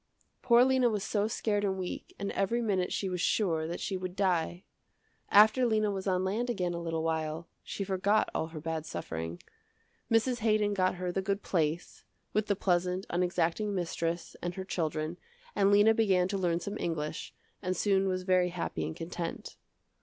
[0.41, 3.95] Poor Lena was so scared and weak, and every minute she was sure that she
[3.95, 4.63] would die.
[5.29, 9.39] After Lena was on land again a little while, she forgot all her bad suffering.
[10.11, 10.39] Mrs.
[10.39, 12.03] Haydon got her the good place,
[12.33, 15.17] with the pleasant unexacting mistress, and her children,
[15.55, 17.31] and Lena began to learn some English
[17.61, 19.55] and soon was very happy and content.